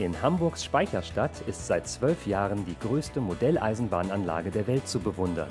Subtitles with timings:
[0.00, 5.50] In Hamburgs Speicherstadt ist seit zwölf Jahren die größte Modelleisenbahnanlage der Welt zu bewundern.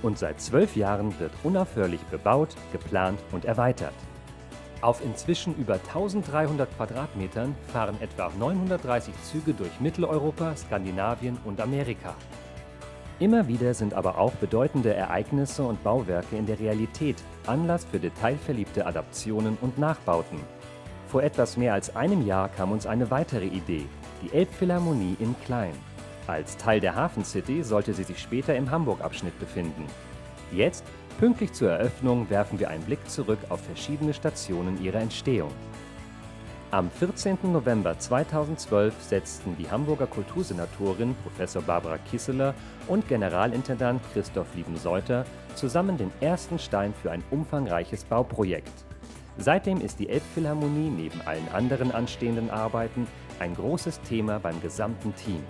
[0.00, 3.94] Und seit zwölf Jahren wird unaufhörlich bebaut, geplant und erweitert.
[4.80, 12.14] Auf inzwischen über 1300 Quadratmetern fahren etwa 930 Züge durch Mitteleuropa, Skandinavien und Amerika.
[13.18, 18.86] Immer wieder sind aber auch bedeutende Ereignisse und Bauwerke in der Realität Anlass für detailverliebte
[18.86, 20.38] Adaptionen und Nachbauten.
[21.10, 23.86] Vor etwas mehr als einem Jahr kam uns eine weitere Idee,
[24.22, 25.74] die Elbphilharmonie in Klein.
[26.28, 29.86] Als Teil der Hafen City sollte sie sich später im Hamburg-Abschnitt befinden.
[30.52, 30.84] Jetzt,
[31.18, 35.50] pünktlich zur Eröffnung, werfen wir einen Blick zurück auf verschiedene Stationen ihrer Entstehung.
[36.70, 37.38] Am 14.
[37.42, 41.64] November 2012 setzten die Hamburger Kultursenatorin Prof.
[41.66, 42.54] Barbara Kisseler
[42.86, 45.24] und Generalintendant Christoph Lieben-Seuter
[45.56, 48.84] zusammen den ersten Stein für ein umfangreiches Bauprojekt.
[49.38, 53.06] Seitdem ist die Elbphilharmonie neben allen anderen anstehenden Arbeiten
[53.38, 55.42] ein großes Thema beim gesamten Team.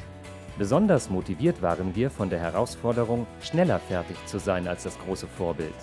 [0.58, 5.74] Besonders motiviert waren wir von der Herausforderung, schneller fertig zu sein als das große Vorbild.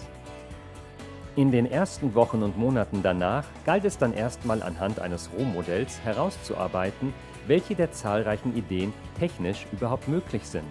[1.36, 7.14] In den ersten Wochen und Monaten danach galt es dann erstmal anhand eines Rohmodells herauszuarbeiten,
[7.46, 10.66] welche der zahlreichen Ideen technisch überhaupt möglich sind.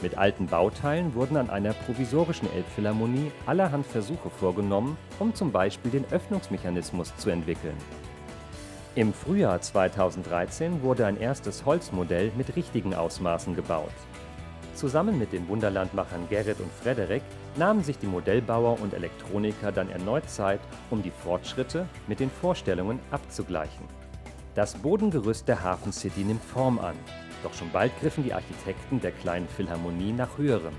[0.00, 6.04] Mit alten Bauteilen wurden an einer provisorischen Elbphilharmonie allerhand Versuche vorgenommen, um zum Beispiel den
[6.12, 7.76] Öffnungsmechanismus zu entwickeln.
[8.94, 13.92] Im Frühjahr 2013 wurde ein erstes Holzmodell mit richtigen Ausmaßen gebaut.
[14.74, 17.22] Zusammen mit den Wunderlandmachern Gerrit und Frederik
[17.56, 23.00] nahmen sich die Modellbauer und Elektroniker dann erneut Zeit, um die Fortschritte mit den Vorstellungen
[23.10, 23.86] abzugleichen.
[24.54, 26.94] Das Bodengerüst der Hafen City nimmt Form an,
[27.42, 30.74] doch schon bald griffen die Architekten der kleinen Philharmonie nach höherem.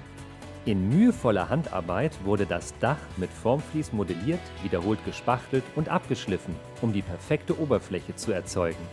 [0.65, 7.01] In mühevoller Handarbeit wurde das Dach mit Formflies modelliert, wiederholt gespachtelt und abgeschliffen, um die
[7.01, 8.87] perfekte Oberfläche zu erzeugen.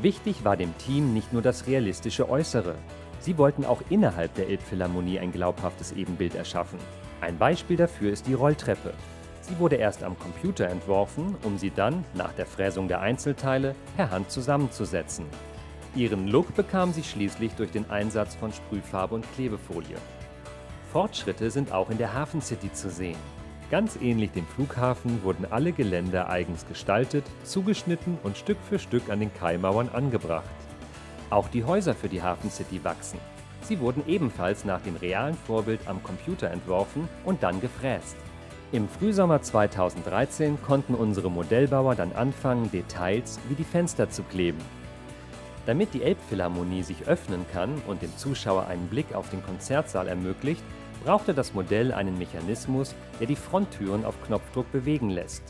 [0.00, 2.74] Wichtig war dem Team nicht nur das realistische Äußere,
[3.26, 6.78] Sie wollten auch innerhalb der Elbphilharmonie ein glaubhaftes Ebenbild erschaffen.
[7.20, 8.92] Ein Beispiel dafür ist die Rolltreppe.
[9.40, 14.12] Sie wurde erst am Computer entworfen, um sie dann, nach der Fräsung der Einzelteile, per
[14.12, 15.26] Hand zusammenzusetzen.
[15.96, 19.96] Ihren Look bekam sie schließlich durch den Einsatz von Sprühfarbe und Klebefolie.
[20.92, 23.16] Fortschritte sind auch in der Hafen City zu sehen.
[23.70, 29.20] Ganz ähnlich dem Flughafen wurden alle Geländer eigens gestaltet, zugeschnitten und Stück für Stück an
[29.20, 30.44] den Kaimauern angebracht.
[31.30, 33.18] Auch die Häuser für die Hafen City wachsen.
[33.62, 38.16] Sie wurden ebenfalls nach dem realen Vorbild am Computer entworfen und dann gefräst.
[38.70, 44.58] Im Frühsommer 2013 konnten unsere Modellbauer dann anfangen, Details wie die Fenster zu kleben.
[45.66, 50.62] Damit die Elbphilharmonie sich öffnen kann und dem Zuschauer einen Blick auf den Konzertsaal ermöglicht,
[51.04, 55.42] brauchte das Modell einen Mechanismus, der die Fronttüren auf Knopfdruck bewegen lässt.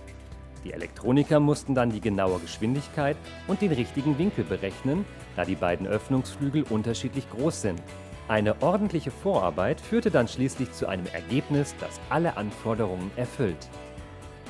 [0.64, 3.16] Die Elektroniker mussten dann die genaue Geschwindigkeit
[3.46, 5.04] und den richtigen Winkel berechnen,
[5.36, 7.80] da die beiden Öffnungsflügel unterschiedlich groß sind.
[8.26, 13.68] Eine ordentliche Vorarbeit führte dann schließlich zu einem Ergebnis, das alle Anforderungen erfüllt.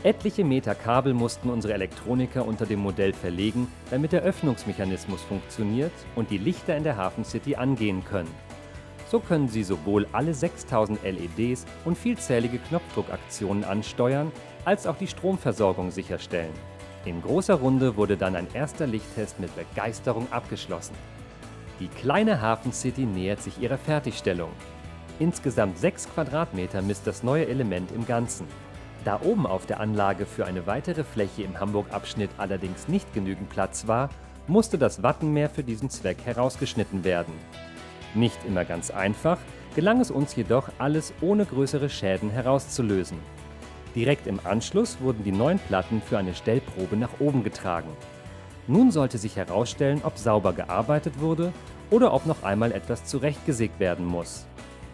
[0.06, 6.30] Etliche Meter Kabel mussten unsere Elektroniker unter dem Modell verlegen, damit der Öffnungsmechanismus funktioniert und
[6.30, 8.30] die Lichter in der Hafen City angehen können.
[9.10, 14.30] So können Sie sowohl alle 6000 LEDs und vielzählige Knopfdruckaktionen ansteuern,
[14.64, 16.54] als auch die Stromversorgung sicherstellen.
[17.04, 20.94] In großer Runde wurde dann ein erster Lichttest mit Begeisterung abgeschlossen.
[21.80, 24.50] Die kleine Hafen City nähert sich ihrer Fertigstellung.
[25.18, 28.46] Insgesamt 6 Quadratmeter misst das neue Element im Ganzen.
[29.06, 33.86] Da oben auf der Anlage für eine weitere Fläche im Hamburg-Abschnitt allerdings nicht genügend Platz
[33.86, 34.10] war,
[34.48, 37.32] musste das Wattenmeer für diesen Zweck herausgeschnitten werden.
[38.14, 39.38] Nicht immer ganz einfach,
[39.76, 43.18] gelang es uns jedoch, alles ohne größere Schäden herauszulösen.
[43.94, 47.90] Direkt im Anschluss wurden die neuen Platten für eine Stellprobe nach oben getragen.
[48.66, 51.52] Nun sollte sich herausstellen, ob sauber gearbeitet wurde
[51.90, 54.46] oder ob noch einmal etwas zurechtgesägt werden muss.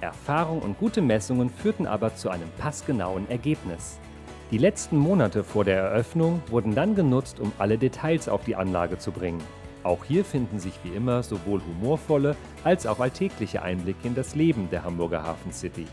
[0.03, 4.01] Erfahrung und gute Messungen führten aber zu einem passgenauen Ergebnis.
[4.51, 8.99] Die letzten Monate vor der Eröffnung wurden dann genutzt, um alle Details auf die Anlage
[8.99, 9.41] zu bringen.
[9.85, 14.69] Auch hier finden sich wie immer sowohl humorvolle als auch alltägliche Einblicke in das Leben
[14.71, 15.87] der Hamburger Hafen City.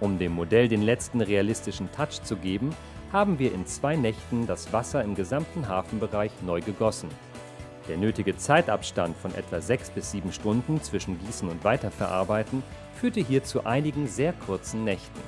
[0.00, 2.70] Um dem Modell den letzten realistischen Touch zu geben,
[3.12, 7.08] haben wir in zwei Nächten das Wasser im gesamten Hafenbereich neu gegossen.
[7.88, 12.62] Der nötige Zeitabstand von etwa sechs bis sieben Stunden zwischen Gießen und Weiterverarbeiten
[12.94, 15.20] führte hier zu einigen sehr kurzen Nächten.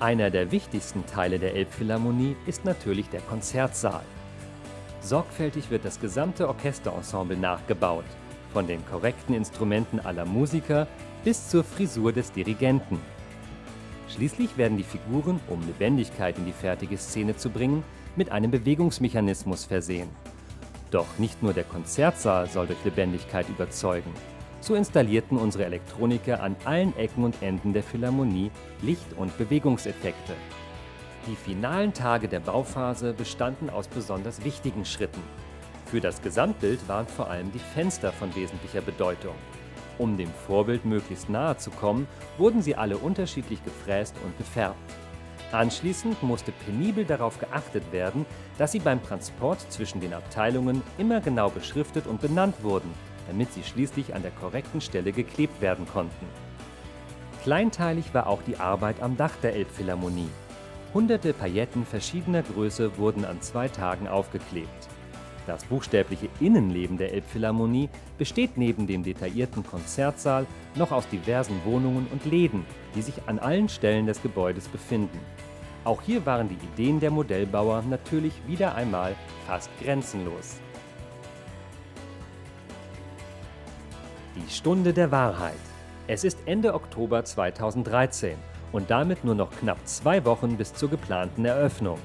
[0.00, 4.02] Einer der wichtigsten Teile der Elbphilharmonie ist natürlich der Konzertsaal.
[5.02, 8.04] Sorgfältig wird das gesamte Orchesterensemble nachgebaut,
[8.52, 10.86] von den korrekten Instrumenten aller Musiker
[11.22, 12.98] bis zur Frisur des Dirigenten.
[14.08, 17.84] Schließlich werden die Figuren, um Lebendigkeit in die fertige Szene zu bringen,
[18.16, 20.08] mit einem Bewegungsmechanismus versehen.
[20.92, 24.12] Doch nicht nur der Konzertsaal soll durch Lebendigkeit überzeugen.
[24.60, 28.50] So installierten unsere Elektroniker an allen Ecken und Enden der Philharmonie
[28.82, 30.34] Licht- und Bewegungseffekte.
[31.26, 35.22] Die finalen Tage der Bauphase bestanden aus besonders wichtigen Schritten.
[35.86, 39.34] Für das Gesamtbild waren vor allem die Fenster von wesentlicher Bedeutung.
[39.98, 42.06] Um dem Vorbild möglichst nahe zu kommen,
[42.36, 44.78] wurden sie alle unterschiedlich gefräst und gefärbt.
[45.52, 48.24] Anschließend musste penibel darauf geachtet werden,
[48.56, 52.90] dass sie beim Transport zwischen den Abteilungen immer genau beschriftet und benannt wurden,
[53.26, 56.26] damit sie schließlich an der korrekten Stelle geklebt werden konnten.
[57.42, 60.30] Kleinteilig war auch die Arbeit am Dach der Elbphilharmonie.
[60.94, 64.88] Hunderte Pailletten verschiedener Größe wurden an zwei Tagen aufgeklebt.
[65.46, 70.46] Das buchstäbliche Innenleben der Elbphilharmonie besteht neben dem detaillierten Konzertsaal
[70.76, 75.18] noch aus diversen Wohnungen und Läden, die sich an allen Stellen des Gebäudes befinden.
[75.84, 79.16] Auch hier waren die Ideen der Modellbauer natürlich wieder einmal
[79.48, 80.60] fast grenzenlos.
[84.36, 85.54] Die Stunde der Wahrheit.
[86.06, 88.36] Es ist Ende Oktober 2013
[88.70, 91.98] und damit nur noch knapp zwei Wochen bis zur geplanten Eröffnung.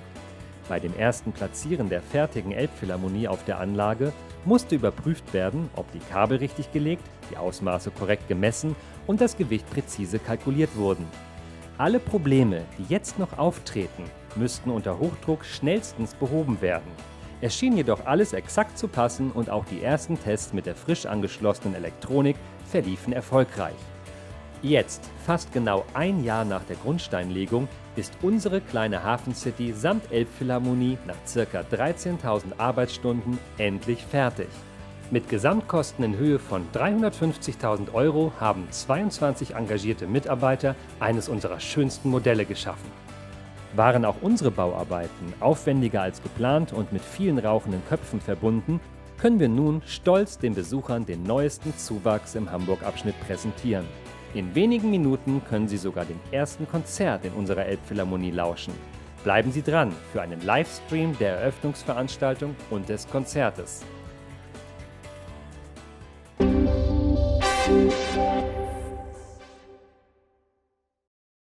[0.70, 4.12] Bei dem ersten Platzieren der fertigen Elbphilharmonie auf der Anlage
[4.44, 8.76] musste überprüft werden, ob die Kabel richtig gelegt, die Ausmaße korrekt gemessen
[9.06, 11.06] und das Gewicht präzise kalkuliert wurden.
[11.78, 14.04] Alle Probleme, die jetzt noch auftreten,
[14.36, 16.92] müssten unter Hochdruck schnellstens behoben werden.
[17.40, 21.06] Es schien jedoch alles exakt zu passen und auch die ersten Tests mit der frisch
[21.06, 22.36] angeschlossenen Elektronik
[22.66, 23.76] verliefen erfolgreich.
[24.64, 31.16] Jetzt, fast genau ein Jahr nach der Grundsteinlegung, ist unsere kleine Hafencity samt Elbphilharmonie nach
[31.32, 31.60] ca.
[31.60, 34.48] 13.000 Arbeitsstunden endlich fertig.
[35.12, 42.46] Mit Gesamtkosten in Höhe von 350.000 Euro haben 22 engagierte Mitarbeiter eines unserer schönsten Modelle
[42.46, 42.92] geschaffen.
[43.76, 48.80] Waren auch unsere Bauarbeiten aufwendiger als geplant und mit vielen rauchenden Köpfen verbunden,
[49.18, 53.86] können wir nun stolz den Besuchern den neuesten Zuwachs im Hamburg-Abschnitt präsentieren.
[54.34, 58.74] In wenigen Minuten können Sie sogar dem ersten Konzert in unserer Elbphilharmonie lauschen.
[59.24, 63.84] Bleiben Sie dran für einen Livestream der Eröffnungsveranstaltung und des Konzertes.